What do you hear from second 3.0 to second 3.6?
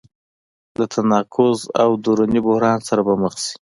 به مخ شي.